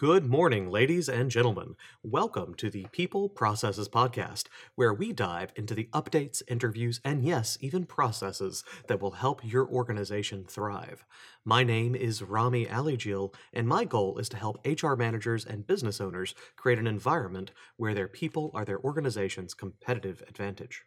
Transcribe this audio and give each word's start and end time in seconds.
Good 0.00 0.24
morning, 0.24 0.70
ladies 0.70 1.10
and 1.10 1.30
gentlemen. 1.30 1.76
Welcome 2.02 2.54
to 2.54 2.70
the 2.70 2.86
People 2.90 3.28
Processes 3.28 3.86
Podcast, 3.86 4.44
where 4.74 4.94
we 4.94 5.12
dive 5.12 5.52
into 5.56 5.74
the 5.74 5.90
updates, 5.92 6.40
interviews, 6.48 7.02
and 7.04 7.22
yes, 7.22 7.58
even 7.60 7.84
processes 7.84 8.64
that 8.88 9.02
will 9.02 9.10
help 9.10 9.42
your 9.44 9.68
organization 9.68 10.46
thrive. 10.48 11.04
My 11.44 11.64
name 11.64 11.94
is 11.94 12.22
Rami 12.22 12.64
Alijil, 12.64 13.34
and 13.52 13.68
my 13.68 13.84
goal 13.84 14.16
is 14.16 14.30
to 14.30 14.38
help 14.38 14.66
HR 14.66 14.94
managers 14.94 15.44
and 15.44 15.66
business 15.66 16.00
owners 16.00 16.34
create 16.56 16.78
an 16.78 16.86
environment 16.86 17.50
where 17.76 17.92
their 17.92 18.08
people 18.08 18.50
are 18.54 18.64
their 18.64 18.80
organization's 18.80 19.52
competitive 19.52 20.22
advantage. 20.26 20.82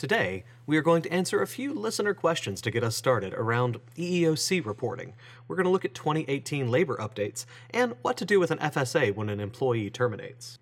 Today, 0.00 0.44
we 0.64 0.78
are 0.78 0.82
going 0.82 1.02
to 1.02 1.12
answer 1.12 1.42
a 1.42 1.46
few 1.46 1.74
listener 1.74 2.14
questions 2.14 2.62
to 2.62 2.70
get 2.70 2.82
us 2.82 2.96
started 2.96 3.34
around 3.34 3.80
EEOC 3.98 4.64
reporting. 4.64 5.12
We're 5.46 5.56
going 5.56 5.66
to 5.66 5.70
look 5.70 5.84
at 5.84 5.94
2018 5.94 6.70
labor 6.70 6.96
updates 6.96 7.44
and 7.68 7.94
what 8.00 8.16
to 8.16 8.24
do 8.24 8.40
with 8.40 8.50
an 8.50 8.56
FSA 8.60 9.14
when 9.14 9.28
an 9.28 9.40
employee 9.40 9.90
terminates. 9.90 10.58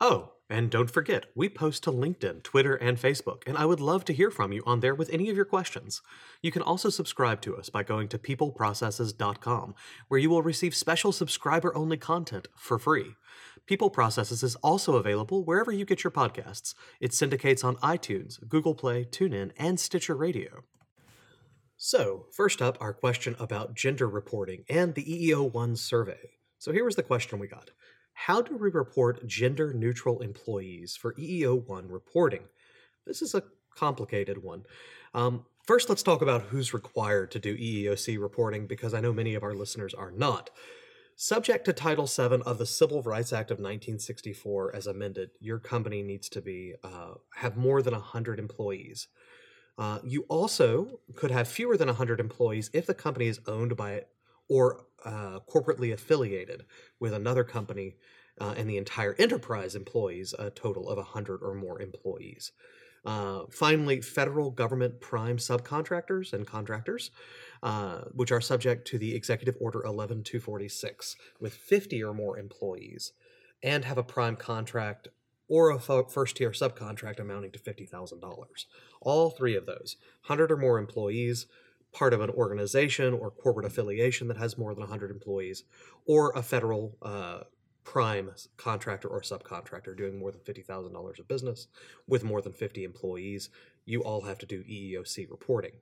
Oh, 0.00 0.31
and 0.52 0.70
don't 0.70 0.90
forget, 0.90 1.24
we 1.34 1.48
post 1.48 1.82
to 1.84 1.90
LinkedIn, 1.90 2.42
Twitter, 2.42 2.74
and 2.74 2.98
Facebook, 2.98 3.42
and 3.46 3.56
I 3.56 3.64
would 3.64 3.80
love 3.80 4.04
to 4.04 4.12
hear 4.12 4.30
from 4.30 4.52
you 4.52 4.62
on 4.66 4.80
there 4.80 4.94
with 4.94 5.08
any 5.08 5.30
of 5.30 5.36
your 5.36 5.46
questions. 5.46 6.02
You 6.42 6.52
can 6.52 6.60
also 6.60 6.90
subscribe 6.90 7.40
to 7.40 7.56
us 7.56 7.70
by 7.70 7.82
going 7.82 8.08
to 8.08 8.18
peopleprocesses.com, 8.18 9.74
where 10.08 10.20
you 10.20 10.28
will 10.28 10.42
receive 10.42 10.74
special 10.74 11.10
subscriber 11.10 11.74
only 11.74 11.96
content 11.96 12.48
for 12.54 12.78
free. 12.78 13.14
People 13.66 13.88
Processes 13.88 14.42
is 14.42 14.56
also 14.56 14.96
available 14.96 15.42
wherever 15.42 15.72
you 15.72 15.86
get 15.86 16.04
your 16.04 16.10
podcasts. 16.10 16.74
It 17.00 17.14
syndicates 17.14 17.64
on 17.64 17.76
iTunes, 17.76 18.36
Google 18.46 18.74
Play, 18.74 19.04
TuneIn, 19.06 19.52
and 19.56 19.80
Stitcher 19.80 20.14
Radio. 20.14 20.64
So, 21.78 22.26
first 22.30 22.60
up, 22.60 22.76
our 22.78 22.92
question 22.92 23.36
about 23.38 23.74
gender 23.74 24.06
reporting 24.06 24.64
and 24.68 24.94
the 24.94 25.04
EEO1 25.04 25.78
survey. 25.78 26.32
So, 26.58 26.72
here 26.72 26.84
was 26.84 26.96
the 26.96 27.02
question 27.02 27.38
we 27.38 27.48
got 27.48 27.70
How 28.26 28.40
do 28.40 28.56
we 28.56 28.70
report 28.70 29.26
gender 29.26 29.72
neutral 29.72 30.20
employees 30.20 30.94
for 30.94 31.12
EEO1 31.14 31.90
reporting? 31.90 32.44
This 33.04 33.20
is 33.20 33.34
a 33.34 33.42
complicated 33.74 34.44
one. 34.44 34.62
Um, 35.12 35.44
first, 35.66 35.88
let's 35.88 36.04
talk 36.04 36.22
about 36.22 36.42
who's 36.42 36.72
required 36.72 37.32
to 37.32 37.40
do 37.40 37.56
EEOC 37.56 38.20
reporting 38.20 38.68
because 38.68 38.94
I 38.94 39.00
know 39.00 39.12
many 39.12 39.34
of 39.34 39.42
our 39.42 39.54
listeners 39.54 39.92
are 39.92 40.12
not. 40.12 40.50
Subject 41.16 41.64
to 41.64 41.72
Title 41.72 42.06
VII 42.06 42.42
of 42.46 42.58
the 42.58 42.66
Civil 42.66 43.02
Rights 43.02 43.32
Act 43.32 43.50
of 43.50 43.56
1964, 43.56 44.76
as 44.76 44.86
amended, 44.86 45.30
your 45.40 45.58
company 45.58 46.00
needs 46.04 46.28
to 46.28 46.40
be 46.40 46.74
uh, 46.84 47.14
have 47.34 47.56
more 47.56 47.82
than 47.82 47.92
100 47.92 48.38
employees. 48.38 49.08
Uh, 49.76 49.98
you 50.04 50.26
also 50.28 51.00
could 51.16 51.32
have 51.32 51.48
fewer 51.48 51.76
than 51.76 51.88
100 51.88 52.20
employees 52.20 52.70
if 52.72 52.86
the 52.86 52.94
company 52.94 53.26
is 53.26 53.40
owned 53.48 53.76
by 53.76 54.04
or 54.48 54.84
uh, 55.04 55.40
corporately 55.52 55.92
affiliated 55.92 56.64
with 57.00 57.12
another 57.14 57.42
company 57.42 57.96
uh, 58.40 58.54
and 58.56 58.68
the 58.68 58.76
entire 58.76 59.14
enterprise 59.18 59.74
employs 59.74 60.34
a 60.38 60.50
total 60.50 60.88
of 60.88 60.96
100 60.96 61.42
or 61.42 61.54
more 61.54 61.80
employees. 61.80 62.52
Uh, 63.04 63.42
finally, 63.50 64.00
federal 64.00 64.50
government 64.50 65.00
prime 65.00 65.36
subcontractors 65.36 66.32
and 66.32 66.46
contractors, 66.46 67.10
uh, 67.62 68.02
which 68.12 68.30
are 68.30 68.40
subject 68.40 68.86
to 68.86 68.98
the 68.98 69.14
Executive 69.14 69.56
Order 69.60 69.80
11246 69.80 71.16
with 71.40 71.54
50 71.54 72.02
or 72.02 72.14
more 72.14 72.38
employees, 72.38 73.12
and 73.62 73.84
have 73.84 73.98
a 73.98 74.04
prime 74.04 74.36
contract 74.36 75.08
or 75.48 75.70
a 75.70 75.78
first 75.78 76.36
tier 76.36 76.50
subcontract 76.50 77.18
amounting 77.18 77.50
to 77.50 77.58
$50,000. 77.58 78.46
All 79.00 79.30
three 79.30 79.56
of 79.56 79.66
those, 79.66 79.96
100 80.26 80.52
or 80.52 80.56
more 80.56 80.78
employees, 80.78 81.46
part 81.92 82.14
of 82.14 82.20
an 82.20 82.30
organization 82.30 83.12
or 83.12 83.30
corporate 83.30 83.66
affiliation 83.66 84.28
that 84.28 84.38
has 84.38 84.56
more 84.56 84.74
than 84.74 84.80
100 84.82 85.10
employees, 85.10 85.64
or 86.06 86.32
a 86.34 86.42
federal 86.42 86.96
uh, 87.02 87.40
prime 87.84 88.30
contractor 88.56 89.08
or 89.08 89.20
subcontractor 89.20 89.96
doing 89.96 90.18
more 90.18 90.30
than 90.30 90.40
$50,000 90.40 91.18
of 91.18 91.28
business 91.28 91.66
with 92.06 92.24
more 92.24 92.40
than 92.40 92.52
50 92.52 92.84
employees, 92.84 93.50
you 93.84 94.02
all 94.02 94.22
have 94.22 94.38
to 94.38 94.46
do 94.46 94.62
EEOC 94.62 95.30
reporting. 95.30 95.72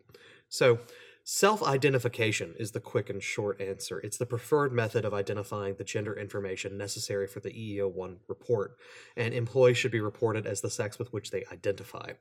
So, 0.48 0.78
self 1.24 1.62
identification 1.62 2.54
is 2.58 2.72
the 2.72 2.80
quick 2.80 3.10
and 3.10 3.22
short 3.22 3.60
answer. 3.60 3.98
It's 4.00 4.16
the 4.16 4.26
preferred 4.26 4.72
method 4.72 5.04
of 5.04 5.14
identifying 5.14 5.74
the 5.74 5.84
gender 5.84 6.14
information 6.14 6.76
necessary 6.76 7.26
for 7.26 7.40
the 7.40 7.50
EEO1 7.50 8.16
report, 8.28 8.76
and 9.16 9.34
employees 9.34 9.78
should 9.78 9.92
be 9.92 10.00
reported 10.00 10.46
as 10.46 10.60
the 10.60 10.70
sex 10.70 10.98
with 10.98 11.12
which 11.12 11.30
they 11.30 11.44
identify. 11.52 12.12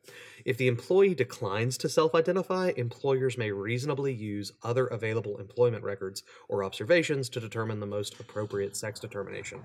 If 0.46 0.58
the 0.58 0.68
employee 0.68 1.16
declines 1.16 1.78
to 1.80 1.90
self 1.90 2.14
identify, 2.14 2.74
employers 2.76 3.38
may 3.38 3.52
reasonably 3.52 4.14
use 4.14 4.52
other 4.64 4.88
available 4.88 5.38
employment 5.38 5.84
records 5.84 6.24
or 6.48 6.64
observations 6.64 7.30
to 7.30 7.40
determine 7.40 7.80
the 7.80 7.86
most 7.86 8.20
appropriate 8.20 8.76
sex 8.76 9.00
determination. 9.00 9.62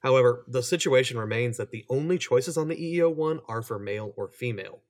However, 0.00 0.44
the 0.46 0.62
situation 0.62 1.18
remains 1.18 1.56
that 1.56 1.70
the 1.70 1.84
only 1.88 2.18
choices 2.18 2.56
on 2.56 2.68
the 2.68 2.76
EEO1 2.76 3.40
are 3.48 3.62
for 3.62 3.78
male 3.78 4.12
or 4.16 4.28
female. 4.28 4.80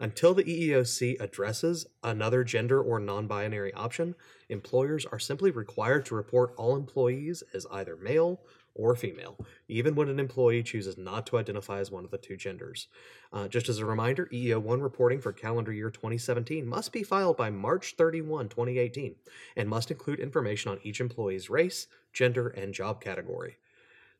Until 0.00 0.34
the 0.34 0.44
EEOC 0.44 1.20
addresses 1.20 1.86
another 2.02 2.44
gender 2.44 2.82
or 2.82 2.98
non 2.98 3.26
binary 3.26 3.72
option, 3.74 4.14
employers 4.48 5.06
are 5.06 5.18
simply 5.18 5.50
required 5.50 6.04
to 6.06 6.14
report 6.14 6.54
all 6.56 6.76
employees 6.76 7.42
as 7.54 7.66
either 7.70 7.96
male 7.96 8.40
or 8.74 8.96
female, 8.96 9.38
even 9.68 9.94
when 9.94 10.08
an 10.08 10.18
employee 10.18 10.62
chooses 10.62 10.96
not 10.96 11.26
to 11.26 11.36
identify 11.36 11.78
as 11.78 11.90
one 11.90 12.04
of 12.04 12.10
the 12.10 12.18
two 12.18 12.36
genders. 12.36 12.88
Uh, 13.32 13.48
just 13.48 13.68
as 13.68 13.78
a 13.78 13.86
reminder, 13.86 14.28
EEO1 14.32 14.82
reporting 14.82 15.20
for 15.20 15.32
calendar 15.32 15.72
year 15.72 15.90
2017 15.90 16.66
must 16.66 16.92
be 16.92 17.02
filed 17.02 17.36
by 17.36 17.50
March 17.50 17.94
31, 17.96 18.48
2018, 18.48 19.14
and 19.56 19.68
must 19.68 19.90
include 19.90 20.20
information 20.20 20.70
on 20.70 20.80
each 20.82 21.00
employee's 21.00 21.50
race, 21.50 21.86
gender, 22.12 22.48
and 22.48 22.74
job 22.74 23.00
category. 23.00 23.56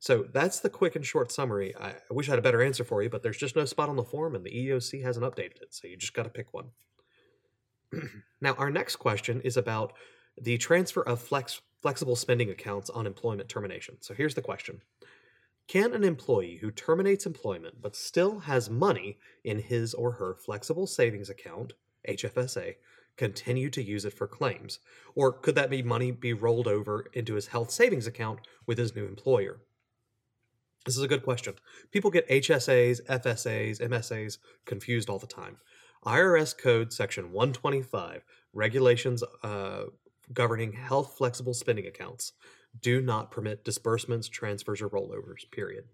So 0.03 0.27
that's 0.33 0.59
the 0.59 0.69
quick 0.69 0.97
and 0.97 1.07
short 1.07 1.31
summary. 1.31 1.77
I, 1.77 1.91
I 1.91 1.95
wish 2.11 2.29
I 2.29 2.33
had 2.33 2.41
a 2.41 2.43
better 2.43 2.61
answer 2.61 2.83
for 2.83 3.05
you, 3.05 3.09
but 3.09 3.23
there's 3.23 3.37
just 3.37 3.55
no 3.55 3.65
spot 3.65 3.89
on 3.89 3.95
the 3.95 4.03
form, 4.03 4.35
and 4.35 4.45
the 4.45 4.51
EEOC 4.51 5.01
hasn't 5.01 5.25
updated 5.25 5.63
it, 5.63 5.73
so 5.73 5.87
you 5.87 5.97
just 5.97 6.13
got 6.13 6.25
to 6.25 6.29
pick 6.29 6.53
one. 6.53 6.71
now, 8.41 8.55
our 8.55 8.69
next 8.69 8.97
question 8.97 9.41
is 9.43 9.57
about 9.57 9.93
the 10.37 10.59
transfer 10.59 11.03
of 11.03 11.23
flex, 11.23 11.61
flexible 11.83 12.17
spending 12.17 12.51
accounts 12.51 12.91
on 12.91 13.07
employment 13.07 13.49
termination. 13.49 13.97
So 14.01 14.13
here's 14.13 14.35
the 14.35 14.43
question 14.43 14.81
Can 15.69 15.95
an 15.95 16.03
employee 16.03 16.59
who 16.61 16.73
terminates 16.73 17.25
employment 17.25 17.77
but 17.81 17.95
still 17.95 18.41
has 18.41 18.69
money 18.69 19.19
in 19.45 19.61
his 19.61 19.95
or 19.95 20.11
her 20.11 20.35
flexible 20.35 20.89
savings 20.89 21.31
account, 21.31 21.75
HFSA, 22.09 22.75
continue 23.17 23.71
to 23.71 23.81
use 23.81 24.05
it 24.05 24.15
for 24.15 24.27
claims? 24.27 24.81
Or 25.15 25.31
could 25.31 25.55
that 25.55 25.71
be 25.71 25.81
money 25.81 26.11
be 26.11 26.33
rolled 26.33 26.67
over 26.67 27.07
into 27.13 27.35
his 27.37 27.47
health 27.47 27.71
savings 27.71 28.09
account 28.09 28.41
with 28.67 28.79
his 28.79 28.97
new 28.97 29.07
employer? 29.07 29.61
This 30.85 30.97
is 30.97 31.03
a 31.03 31.09
good 31.09 31.23
question. 31.23 31.55
People 31.93 32.11
get 32.11 32.29
HSAs, 32.29 33.03
FSAs, 33.07 33.81
MSAs 33.81 34.39
confused 34.65 35.09
all 35.09 35.19
the 35.19 35.27
time. 35.29 35.59
IRS 36.05 36.59
Code 36.59 36.93
Section 36.93 37.31
125, 37.31 38.25
regulations 38.53 39.23
uh, 39.45 39.85
governing 40.33 40.73
health 40.73 41.15
flexible 41.17 41.55
spending 41.55 41.87
accounts, 41.87 42.33
do 42.81 43.01
not 43.01 43.31
permit 43.31 43.65
disbursements, 43.65 44.29
transfers, 44.29 44.83
or 44.83 44.89
rollovers, 44.89 45.49
period. 45.53 45.85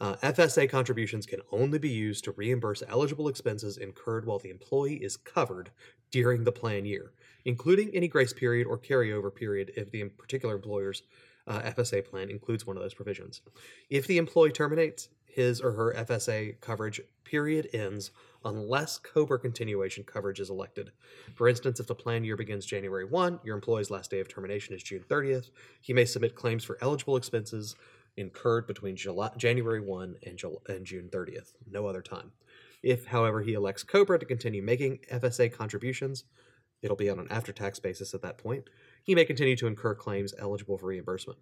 Uh, 0.00 0.16
FSA 0.16 0.68
contributions 0.68 1.26
can 1.26 1.40
only 1.52 1.78
be 1.78 1.90
used 1.90 2.24
to 2.24 2.32
reimburse 2.32 2.82
eligible 2.88 3.28
expenses 3.28 3.76
incurred 3.76 4.24
while 4.24 4.38
the 4.38 4.50
employee 4.50 4.96
is 4.96 5.16
covered 5.16 5.70
during 6.10 6.42
the 6.42 6.50
plan 6.50 6.84
year, 6.84 7.12
including 7.44 7.90
any 7.94 8.08
grace 8.08 8.32
period 8.32 8.66
or 8.66 8.78
carryover 8.78 9.32
period 9.32 9.70
if 9.76 9.90
the 9.90 10.04
particular 10.04 10.56
employer's 10.56 11.02
uh, 11.46 11.60
FSA 11.60 12.04
plan 12.04 12.30
includes 12.30 12.66
one 12.66 12.76
of 12.76 12.82
those 12.82 12.94
provisions. 12.94 13.40
If 13.88 14.06
the 14.06 14.18
employee 14.18 14.52
terminates, 14.52 15.08
his 15.26 15.60
or 15.60 15.72
her 15.72 15.94
FSA 15.96 16.60
coverage 16.60 17.00
period 17.24 17.68
ends 17.72 18.10
unless 18.44 18.98
COBRA 18.98 19.38
continuation 19.38 20.02
coverage 20.04 20.40
is 20.40 20.50
elected. 20.50 20.90
For 21.34 21.48
instance, 21.48 21.78
if 21.78 21.86
the 21.86 21.94
plan 21.94 22.24
year 22.24 22.36
begins 22.36 22.66
January 22.66 23.04
1, 23.04 23.40
your 23.44 23.54
employee's 23.54 23.90
last 23.90 24.10
day 24.10 24.20
of 24.20 24.28
termination 24.28 24.74
is 24.74 24.82
June 24.82 25.04
30th, 25.08 25.50
he 25.80 25.92
may 25.92 26.04
submit 26.04 26.34
claims 26.34 26.64
for 26.64 26.78
eligible 26.80 27.16
expenses 27.16 27.76
incurred 28.16 28.66
between 28.66 28.96
July, 28.96 29.30
January 29.36 29.80
1 29.80 30.16
and, 30.26 30.42
and 30.68 30.84
June 30.84 31.08
30th, 31.12 31.52
no 31.70 31.86
other 31.86 32.02
time. 32.02 32.32
If, 32.82 33.06
however, 33.06 33.42
he 33.42 33.52
elects 33.52 33.82
COBRA 33.82 34.18
to 34.18 34.26
continue 34.26 34.62
making 34.62 35.00
FSA 35.12 35.52
contributions, 35.52 36.24
it'll 36.82 36.96
be 36.96 37.10
on 37.10 37.18
an 37.18 37.28
after 37.30 37.52
tax 37.52 37.78
basis 37.78 38.14
at 38.14 38.22
that 38.22 38.38
point 38.38 38.64
he 39.02 39.14
may 39.14 39.24
continue 39.24 39.56
to 39.56 39.66
incur 39.66 39.94
claims 39.94 40.34
eligible 40.38 40.78
for 40.78 40.86
reimbursement. 40.86 41.38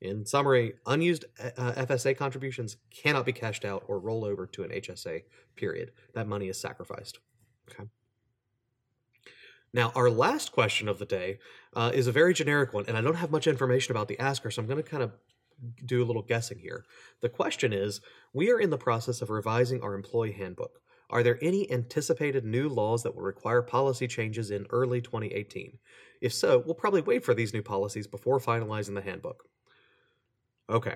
In 0.00 0.26
summary, 0.26 0.74
unused 0.86 1.26
uh, 1.40 1.72
FSA 1.72 2.16
contributions 2.16 2.76
cannot 2.90 3.24
be 3.24 3.32
cashed 3.32 3.64
out 3.64 3.84
or 3.86 4.00
roll 4.00 4.24
over 4.24 4.46
to 4.46 4.64
an 4.64 4.70
HSA, 4.70 5.22
period. 5.54 5.92
That 6.14 6.26
money 6.26 6.48
is 6.48 6.60
sacrificed. 6.60 7.20
Okay. 7.70 7.88
Now, 9.72 9.92
our 9.94 10.10
last 10.10 10.52
question 10.52 10.88
of 10.88 10.98
the 10.98 11.06
day 11.06 11.38
uh, 11.74 11.92
is 11.94 12.06
a 12.06 12.12
very 12.12 12.34
generic 12.34 12.72
one, 12.72 12.84
and 12.88 12.96
I 12.96 13.00
don't 13.00 13.14
have 13.14 13.30
much 13.30 13.46
information 13.46 13.92
about 13.92 14.08
the 14.08 14.18
asker, 14.18 14.50
so 14.50 14.60
I'm 14.60 14.68
going 14.68 14.82
to 14.82 14.90
kind 14.90 15.02
of 15.02 15.12
do 15.86 16.02
a 16.02 16.06
little 16.06 16.22
guessing 16.22 16.58
here. 16.58 16.84
The 17.20 17.28
question 17.28 17.72
is 17.72 18.00
We 18.32 18.50
are 18.50 18.58
in 18.58 18.70
the 18.70 18.78
process 18.78 19.22
of 19.22 19.30
revising 19.30 19.82
our 19.82 19.94
employee 19.94 20.32
handbook. 20.32 20.81
Are 21.12 21.22
there 21.22 21.38
any 21.42 21.70
anticipated 21.70 22.44
new 22.44 22.70
laws 22.70 23.02
that 23.02 23.14
will 23.14 23.22
require 23.22 23.60
policy 23.60 24.08
changes 24.08 24.50
in 24.50 24.66
early 24.70 25.02
2018? 25.02 25.78
If 26.22 26.32
so, 26.32 26.62
we'll 26.64 26.74
probably 26.74 27.02
wait 27.02 27.22
for 27.22 27.34
these 27.34 27.52
new 27.52 27.62
policies 27.62 28.06
before 28.06 28.40
finalizing 28.40 28.94
the 28.94 29.02
handbook. 29.02 29.44
Okay. 30.70 30.94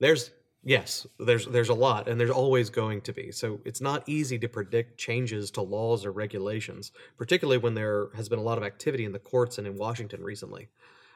There's 0.00 0.32
yes, 0.62 1.06
there's 1.18 1.46
there's 1.46 1.70
a 1.70 1.74
lot 1.74 2.08
and 2.08 2.20
there's 2.20 2.30
always 2.30 2.68
going 2.68 3.00
to 3.02 3.12
be. 3.14 3.32
So 3.32 3.60
it's 3.64 3.80
not 3.80 4.06
easy 4.06 4.38
to 4.40 4.48
predict 4.48 4.98
changes 4.98 5.50
to 5.52 5.62
laws 5.62 6.04
or 6.04 6.12
regulations, 6.12 6.92
particularly 7.16 7.58
when 7.58 7.74
there 7.74 8.08
has 8.16 8.28
been 8.28 8.38
a 8.38 8.42
lot 8.42 8.58
of 8.58 8.64
activity 8.64 9.06
in 9.06 9.12
the 9.12 9.18
courts 9.18 9.56
and 9.56 9.66
in 9.66 9.76
Washington 9.76 10.22
recently. 10.22 10.68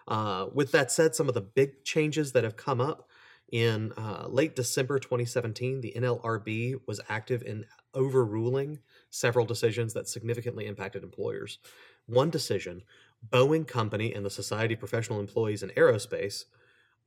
Uh, 0.07 0.47
with 0.55 0.73
that 0.73 0.91
said, 0.91 1.15
some 1.15 1.29
of 1.29 1.35
the 1.35 1.43
big 1.43 1.85
changes 1.85 2.33
that 2.33 2.45
have 2.45 2.57
come 2.57 2.81
up 2.81 3.11
in 3.51 3.93
uh, 3.97 4.27
late 4.29 4.55
December 4.57 4.99
2017, 4.99 5.81
the 5.81 5.93
NLRB 5.97 6.81
was 6.87 7.01
active 7.09 7.43
in 7.43 7.65
overruling 7.95 8.79
several 9.11 9.47
decisions 9.47 9.95
that 9.95 10.09
significantly 10.09 10.67
impacted 10.67 11.03
employers. 11.03 11.59
One 12.07 12.31
decision, 12.31 12.83
Boeing 13.31 13.67
Company 13.67 14.15
and 14.15 14.25
the 14.25 14.31
Society 14.31 14.75
of 14.75 14.81
Professional 14.81 15.21
Employees 15.21 15.63
in 15.63 15.71
Aerospace 15.71 16.45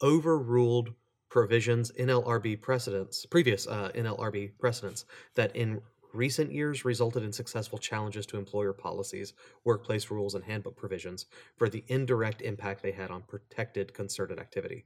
overruled 0.01 0.93
provisions 1.29 1.91
NLRB 1.93 2.61
precedents, 2.61 3.25
previous 3.25 3.67
uh, 3.67 3.91
NLRB 3.95 4.51
precedents 4.59 5.05
that 5.35 5.55
in 5.55 5.81
recent 6.13 6.51
years 6.51 6.83
resulted 6.83 7.23
in 7.23 7.31
successful 7.31 7.79
challenges 7.79 8.25
to 8.25 8.37
employer 8.37 8.73
policies, 8.73 9.33
workplace 9.63 10.11
rules, 10.11 10.35
and 10.35 10.43
handbook 10.43 10.75
provisions 10.75 11.25
for 11.55 11.69
the 11.69 11.83
indirect 11.87 12.41
impact 12.41 12.83
they 12.83 12.91
had 12.91 13.11
on 13.11 13.21
protected 13.21 13.93
concerted 13.93 14.39
activity. 14.39 14.85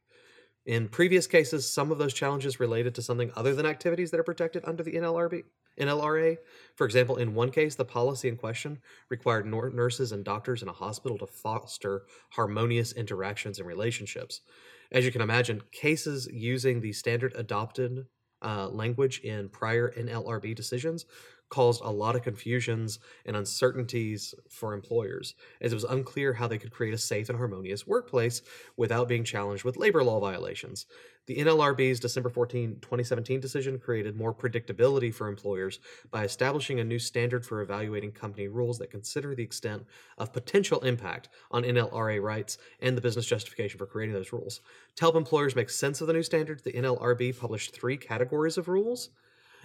In 0.66 0.88
previous 0.88 1.28
cases, 1.28 1.72
some 1.72 1.92
of 1.92 1.98
those 1.98 2.14
challenges 2.14 2.60
related 2.60 2.96
to 2.96 3.02
something 3.02 3.32
other 3.36 3.54
than 3.54 3.66
activities 3.66 4.12
that 4.12 4.20
are 4.20 4.24
protected 4.24 4.64
under 4.66 4.84
the 4.84 4.94
NLRB. 4.94 5.44
NLRA. 5.80 6.38
For 6.76 6.86
example, 6.86 7.18
in 7.18 7.36
one 7.36 7.52
case, 7.52 7.76
the 7.76 7.86
policy 7.86 8.28
in 8.28 8.38
question 8.38 8.80
required 9.10 9.46
nurses 9.46 10.12
and 10.12 10.24
doctors 10.24 10.62
in 10.62 10.70
a 10.70 10.74
hospital 10.74 11.18
to 11.20 11.28
foster 11.28 12.04
harmonious 12.32 12.92
interactions 12.94 13.60
and 13.60 13.68
relationships. 13.68 14.42
As 14.92 15.06
you 15.06 15.12
can 15.12 15.22
imagine, 15.22 15.62
cases 15.72 16.28
using 16.32 16.82
the 16.82 16.94
standard 16.94 17.34
adopted 17.36 18.06
uh, 18.42 18.70
language 18.70 19.20
in 19.20 19.50
prior 19.50 19.92
NLRB 19.98 20.56
decisions 20.56 21.06
caused 21.50 21.82
a 21.84 21.90
lot 21.90 22.16
of 22.16 22.24
confusions 22.24 23.00
and 23.26 23.36
uncertainties 23.36 24.34
for 24.50 24.74
employers, 24.74 25.36
as 25.62 25.72
it 25.72 25.76
was 25.76 25.84
unclear 25.84 26.34
how 26.34 26.48
they 26.48 26.58
could 26.58 26.72
create 26.72 26.94
a 26.94 26.98
safe 26.98 27.30
and 27.30 27.38
harmonious 27.38 27.86
workplace 27.86 28.42
without 28.78 29.08
being 29.08 29.24
challenged 29.24 29.64
with 29.64 29.78
labor 29.78 30.04
law 30.04 30.20
violations. 30.20 30.86
The 31.28 31.38
NLRB's 31.38 32.00
December 32.00 32.30
14, 32.30 32.78
2017 32.82 33.40
decision 33.40 33.80
created 33.80 34.16
more 34.16 34.34
predictability 34.34 35.12
for 35.12 35.28
employers 35.28 35.80
by 36.12 36.24
establishing 36.24 36.80
a 36.80 36.84
new 36.84 37.00
standard 37.00 37.44
for 37.44 37.62
evaluating 37.62 38.12
company 38.12 38.48
rules 38.48 38.78
that 38.78 38.92
consider 38.92 39.34
the 39.34 39.44
extent 39.44 39.86
of 40.20 40.34
potential 40.34 40.82
impact 40.82 41.30
on 41.50 41.64
NLRA 41.64 42.22
rights 42.22 42.60
and 42.80 42.96
the 42.96 43.02
business 43.02 43.26
justification 43.26 43.80
for 43.80 43.88
creating 43.88 44.14
those 44.14 44.34
rules. 44.34 44.62
To 44.98 45.02
help 45.02 45.16
employers 45.16 45.56
make 45.56 45.72
sense 45.72 46.00
of 46.00 46.06
the 46.06 46.14
new 46.14 46.22
standards, 46.22 46.62
the 46.62 46.74
NLRB 46.74 47.40
published 47.40 47.74
three 47.74 47.98
categories 47.98 48.60
of 48.60 48.68
rules 48.68 49.10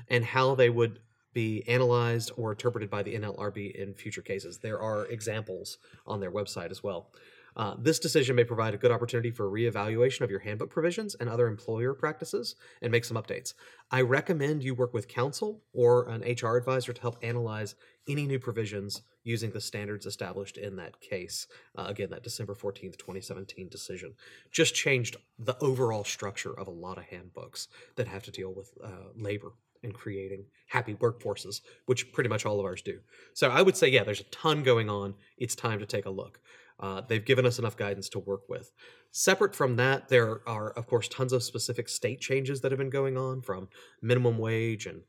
and 0.08 0.24
how 0.24 0.54
they 0.54 0.70
would 0.70 1.00
be 1.32 1.66
analyzed 1.68 2.32
or 2.36 2.52
interpreted 2.52 2.90
by 2.90 3.02
the 3.02 3.14
NLRB 3.14 3.74
in 3.74 3.94
future 3.94 4.22
cases. 4.22 4.58
There 4.58 4.80
are 4.80 5.06
examples 5.06 5.78
on 6.06 6.20
their 6.20 6.32
website 6.32 6.70
as 6.70 6.82
well. 6.82 7.10
Uh, 7.56 7.74
this 7.78 7.98
decision 7.98 8.36
may 8.36 8.44
provide 8.44 8.74
a 8.74 8.78
good 8.78 8.92
opportunity 8.92 9.30
for 9.30 9.50
reevaluation 9.50 10.22
of 10.22 10.30
your 10.30 10.40
handbook 10.40 10.70
provisions 10.70 11.14
and 11.16 11.28
other 11.28 11.48
employer 11.48 11.94
practices 11.94 12.54
and 12.80 12.92
make 12.92 13.04
some 13.04 13.16
updates. 13.16 13.54
I 13.90 14.02
recommend 14.02 14.62
you 14.62 14.74
work 14.74 14.94
with 14.94 15.08
counsel 15.08 15.62
or 15.72 16.08
an 16.08 16.22
HR 16.22 16.56
advisor 16.56 16.92
to 16.92 17.00
help 17.00 17.18
analyze 17.22 17.74
any 18.08 18.26
new 18.26 18.38
provisions 18.38 19.02
using 19.24 19.50
the 19.50 19.60
standards 19.60 20.06
established 20.06 20.56
in 20.56 20.76
that 20.76 21.00
case. 21.00 21.46
Uh, 21.76 21.84
again, 21.88 22.10
that 22.10 22.22
December 22.22 22.54
14th, 22.54 22.96
2017 22.96 23.68
decision 23.68 24.14
just 24.50 24.74
changed 24.74 25.16
the 25.38 25.58
overall 25.60 26.04
structure 26.04 26.58
of 26.58 26.66
a 26.66 26.70
lot 26.70 26.98
of 26.98 27.04
handbooks 27.04 27.68
that 27.96 28.08
have 28.08 28.22
to 28.22 28.30
deal 28.30 28.54
with 28.54 28.72
uh, 28.82 29.10
labor 29.16 29.52
and 29.82 29.94
creating 29.94 30.44
happy 30.66 30.94
workforces, 30.94 31.60
which 31.86 32.12
pretty 32.12 32.28
much 32.28 32.46
all 32.46 32.60
of 32.60 32.66
ours 32.66 32.82
do. 32.82 32.98
So 33.34 33.50
I 33.50 33.62
would 33.62 33.76
say, 33.76 33.88
yeah, 33.88 34.04
there's 34.04 34.20
a 34.20 34.24
ton 34.24 34.62
going 34.62 34.88
on. 34.88 35.14
It's 35.38 35.54
time 35.54 35.78
to 35.80 35.86
take 35.86 36.06
a 36.06 36.10
look. 36.10 36.40
Uh, 36.78 37.02
they've 37.06 37.24
given 37.24 37.44
us 37.44 37.58
enough 37.58 37.76
guidance 37.76 38.08
to 38.08 38.18
work 38.18 38.48
with. 38.48 38.72
Separate 39.12 39.54
from 39.54 39.76
that, 39.76 40.08
there 40.08 40.40
are, 40.48 40.70
of 40.70 40.86
course, 40.86 41.08
tons 41.08 41.32
of 41.32 41.42
specific 41.42 41.88
state 41.88 42.20
changes 42.20 42.60
that 42.60 42.72
have 42.72 42.78
been 42.78 42.90
going 42.90 43.18
on 43.18 43.42
from 43.42 43.68
minimum 44.00 44.38
wage 44.38 44.86
and 44.86 45.02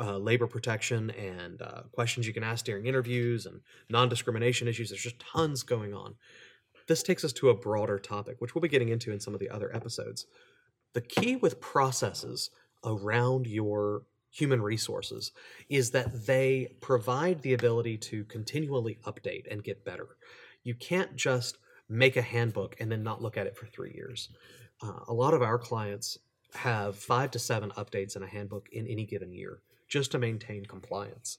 uh, 0.00 0.16
labor 0.16 0.46
protection 0.46 1.10
and 1.10 1.60
uh, 1.60 1.82
questions 1.92 2.26
you 2.26 2.32
can 2.32 2.44
ask 2.44 2.64
during 2.64 2.86
interviews 2.86 3.46
and 3.46 3.60
non 3.90 4.08
discrimination 4.08 4.68
issues. 4.68 4.90
There's 4.90 5.02
just 5.02 5.18
tons 5.18 5.62
going 5.62 5.92
on. 5.92 6.14
This 6.86 7.02
takes 7.02 7.24
us 7.24 7.32
to 7.34 7.50
a 7.50 7.54
broader 7.54 7.98
topic, 7.98 8.36
which 8.38 8.54
we'll 8.54 8.62
be 8.62 8.68
getting 8.68 8.88
into 8.88 9.12
in 9.12 9.20
some 9.20 9.34
of 9.34 9.40
the 9.40 9.50
other 9.50 9.74
episodes. 9.74 10.26
The 10.94 11.00
key 11.02 11.36
with 11.36 11.60
processes 11.60 12.50
around 12.84 13.46
your 13.46 14.02
human 14.30 14.60
resources 14.62 15.32
is 15.68 15.90
that 15.90 16.26
they 16.26 16.76
provide 16.80 17.40
the 17.42 17.54
ability 17.54 17.96
to 17.96 18.24
continually 18.24 18.98
update 19.06 19.50
and 19.50 19.64
get 19.64 19.84
better. 19.84 20.08
You 20.64 20.74
can't 20.74 21.16
just 21.16 21.58
make 21.88 22.16
a 22.16 22.22
handbook 22.22 22.76
and 22.78 22.90
then 22.92 23.02
not 23.02 23.22
look 23.22 23.36
at 23.36 23.46
it 23.46 23.56
for 23.56 23.66
three 23.66 23.92
years. 23.94 24.28
Uh, 24.82 25.00
a 25.08 25.12
lot 25.12 25.34
of 25.34 25.42
our 25.42 25.58
clients 25.58 26.18
have 26.54 26.96
five 26.96 27.30
to 27.30 27.38
seven 27.38 27.70
updates 27.70 28.16
in 28.16 28.22
a 28.22 28.26
handbook 28.26 28.68
in 28.72 28.86
any 28.86 29.04
given 29.04 29.32
year 29.32 29.60
just 29.88 30.12
to 30.12 30.18
maintain 30.18 30.64
compliance. 30.64 31.38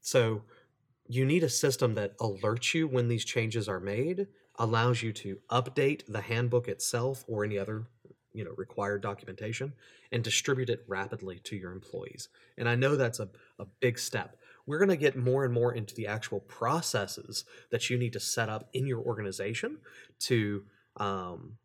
So 0.00 0.42
you 1.06 1.24
need 1.24 1.44
a 1.44 1.48
system 1.48 1.94
that 1.94 2.18
alerts 2.18 2.74
you 2.74 2.88
when 2.88 3.08
these 3.08 3.24
changes 3.24 3.68
are 3.68 3.80
made, 3.80 4.26
allows 4.58 5.02
you 5.02 5.12
to 5.12 5.38
update 5.50 6.02
the 6.08 6.20
handbook 6.20 6.68
itself 6.68 7.24
or 7.28 7.44
any 7.44 7.58
other 7.58 7.86
you 8.34 8.44
know 8.44 8.52
required 8.56 9.00
documentation 9.00 9.72
and 10.12 10.22
distribute 10.22 10.68
it 10.68 10.84
rapidly 10.86 11.38
to 11.44 11.56
your 11.56 11.72
employees. 11.72 12.28
And 12.58 12.68
i 12.68 12.74
know 12.74 12.96
that's 12.96 13.20
a, 13.20 13.28
a 13.58 13.64
big 13.80 13.98
step. 13.98 14.36
We're 14.66 14.78
going 14.78 14.90
to 14.90 14.96
get 14.96 15.16
more 15.16 15.44
and 15.44 15.52
more 15.52 15.74
into 15.74 15.94
the 15.94 16.06
actual 16.06 16.40
processes 16.40 17.44
that 17.70 17.88
you 17.90 17.98
need 17.98 18.14
to 18.14 18.20
set 18.20 18.48
up 18.48 18.68
in 18.72 18.86
your 18.86 19.00
organization 19.00 19.78
to 20.20 20.64
um, 20.96 21.58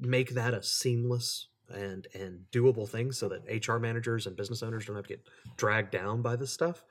make 0.00 0.30
that 0.30 0.54
a 0.54 0.62
seamless 0.62 1.48
and 1.72 2.06
and 2.14 2.44
doable 2.52 2.88
thing 2.88 3.10
so 3.10 3.28
that 3.28 3.66
hr 3.66 3.78
managers 3.78 4.26
and 4.26 4.36
business 4.36 4.62
owners 4.62 4.84
don't 4.84 4.96
have 4.96 5.06
to 5.06 5.14
get 5.14 5.26
dragged 5.56 5.90
down 5.90 6.20
by 6.20 6.36
this 6.36 6.52
stuff 6.52 6.84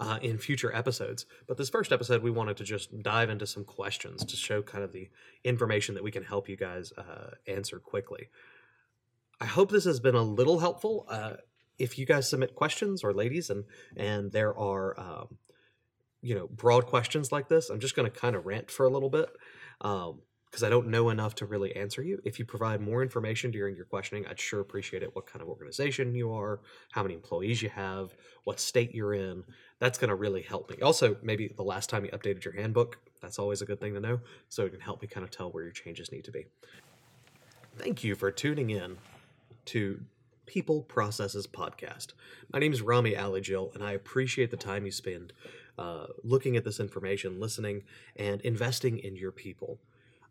uh, 0.00 0.18
in 0.22 0.38
future 0.38 0.74
episodes. 0.74 1.26
But 1.46 1.56
this 1.56 1.70
first 1.70 1.92
episode, 1.92 2.22
we 2.22 2.30
wanted 2.30 2.56
to 2.58 2.64
just 2.64 3.02
dive 3.02 3.30
into 3.30 3.46
some 3.46 3.64
questions 3.64 4.24
to 4.24 4.36
show 4.36 4.62
kind 4.62 4.84
of 4.84 4.92
the 4.92 5.08
information 5.44 5.94
that 5.94 6.04
we 6.04 6.10
can 6.10 6.22
help 6.22 6.48
you 6.48 6.56
guys 6.56 6.92
uh, 6.96 7.30
answer 7.46 7.78
quickly. 7.78 8.28
I 9.40 9.46
hope 9.46 9.70
this 9.70 9.84
has 9.84 10.00
been 10.00 10.14
a 10.14 10.22
little 10.22 10.58
helpful. 10.58 11.06
Uh, 11.08 11.34
if 11.78 11.98
you 11.98 12.06
guys 12.06 12.28
submit 12.28 12.54
questions 12.54 13.04
or 13.04 13.12
ladies, 13.12 13.50
and 13.50 13.64
and 13.96 14.32
there 14.32 14.56
are 14.56 14.98
um, 14.98 15.38
you 16.20 16.34
know 16.34 16.48
broad 16.48 16.86
questions 16.86 17.30
like 17.30 17.48
this, 17.48 17.70
I'm 17.70 17.80
just 17.80 17.94
going 17.94 18.10
to 18.10 18.18
kind 18.18 18.34
of 18.34 18.46
rant 18.46 18.70
for 18.70 18.84
a 18.84 18.90
little 18.90 19.10
bit. 19.10 19.28
Um, 19.80 20.22
because 20.50 20.62
I 20.62 20.70
don't 20.70 20.88
know 20.88 21.10
enough 21.10 21.34
to 21.36 21.46
really 21.46 21.74
answer 21.76 22.02
you. 22.02 22.20
If 22.24 22.38
you 22.38 22.44
provide 22.44 22.80
more 22.80 23.02
information 23.02 23.50
during 23.50 23.76
your 23.76 23.84
questioning, 23.84 24.26
I'd 24.26 24.40
sure 24.40 24.60
appreciate 24.60 25.02
it. 25.02 25.14
What 25.14 25.26
kind 25.26 25.42
of 25.42 25.48
organization 25.48 26.14
you 26.14 26.32
are, 26.32 26.60
how 26.92 27.02
many 27.02 27.14
employees 27.14 27.60
you 27.62 27.68
have, 27.68 28.14
what 28.44 28.58
state 28.58 28.94
you're 28.94 29.14
in. 29.14 29.44
That's 29.78 29.98
going 29.98 30.08
to 30.08 30.14
really 30.14 30.42
help 30.42 30.70
me. 30.70 30.76
Also, 30.80 31.16
maybe 31.22 31.52
the 31.56 31.62
last 31.62 31.90
time 31.90 32.04
you 32.04 32.10
updated 32.12 32.44
your 32.44 32.54
handbook, 32.54 32.98
that's 33.20 33.38
always 33.38 33.62
a 33.62 33.66
good 33.66 33.80
thing 33.80 33.94
to 33.94 34.00
know. 34.00 34.20
So 34.48 34.64
it 34.64 34.70
can 34.70 34.80
help 34.80 35.02
me 35.02 35.08
kind 35.08 35.24
of 35.24 35.30
tell 35.30 35.50
where 35.50 35.64
your 35.64 35.72
changes 35.72 36.10
need 36.10 36.24
to 36.24 36.32
be. 36.32 36.46
Thank 37.76 38.02
you 38.02 38.14
for 38.14 38.30
tuning 38.30 38.70
in 38.70 38.96
to 39.66 40.00
People 40.46 40.82
Processes 40.82 41.46
Podcast. 41.46 42.14
My 42.52 42.58
name 42.58 42.72
is 42.72 42.80
Rami 42.80 43.12
Alijil, 43.12 43.74
and 43.74 43.84
I 43.84 43.92
appreciate 43.92 44.50
the 44.50 44.56
time 44.56 44.86
you 44.86 44.90
spend 44.90 45.34
uh, 45.78 46.06
looking 46.24 46.56
at 46.56 46.64
this 46.64 46.80
information, 46.80 47.38
listening, 47.38 47.84
and 48.16 48.40
investing 48.40 48.98
in 48.98 49.14
your 49.14 49.30
people. 49.30 49.78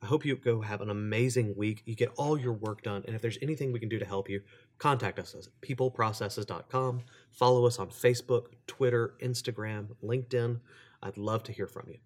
I 0.02 0.06
hope 0.06 0.26
you 0.26 0.36
go 0.36 0.62
have 0.62 0.82
an 0.82 0.90
amazing 0.90 1.56
week. 1.56 1.82
You 1.86 1.96
get 1.96 2.12
all 2.18 2.38
your 2.38 2.54
work 2.54 2.84
done. 2.84 3.04
And 3.08 3.16
if 3.16 3.22
there's 3.22 3.40
anything 3.42 3.72
we 3.72 3.80
can 3.80 3.90
do 3.90 4.00
to 4.00 4.06
help 4.06 4.30
you, 4.30 4.42
contact 4.78 5.18
us 5.18 5.36
at 5.36 5.48
peopleprocesses.com. 5.62 7.02
Follow 7.32 7.66
us 7.66 7.80
on 7.80 7.90
Facebook, 7.90 8.48
Twitter, 8.68 9.16
Instagram, 9.22 9.96
LinkedIn. 10.04 10.60
I'd 11.02 11.18
love 11.18 11.44
to 11.44 11.52
hear 11.52 11.68
from 11.68 11.90
you. 11.90 11.98